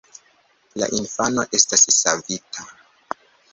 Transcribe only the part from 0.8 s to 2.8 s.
La infano estas savita.